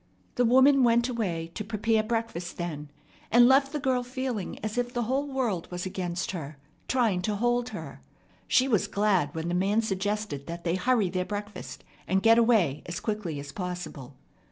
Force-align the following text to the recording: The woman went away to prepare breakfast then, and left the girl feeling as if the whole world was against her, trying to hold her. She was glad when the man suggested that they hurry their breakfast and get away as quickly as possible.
The 0.33 0.45
woman 0.45 0.83
went 0.83 1.09
away 1.09 1.51
to 1.53 1.63
prepare 1.63 2.01
breakfast 2.01 2.57
then, 2.57 2.89
and 3.29 3.47
left 3.47 3.71
the 3.71 3.79
girl 3.79 4.01
feeling 4.01 4.57
as 4.63 4.75
if 4.79 4.91
the 4.91 5.03
whole 5.03 5.27
world 5.27 5.69
was 5.69 5.85
against 5.85 6.31
her, 6.31 6.57
trying 6.87 7.21
to 7.21 7.35
hold 7.35 7.69
her. 7.69 8.01
She 8.47 8.67
was 8.67 8.87
glad 8.87 9.35
when 9.35 9.47
the 9.47 9.53
man 9.53 9.83
suggested 9.83 10.47
that 10.47 10.63
they 10.63 10.73
hurry 10.73 11.11
their 11.11 11.23
breakfast 11.25 11.83
and 12.07 12.23
get 12.23 12.39
away 12.39 12.81
as 12.87 12.99
quickly 12.99 13.39
as 13.39 13.51
possible. 13.51 14.15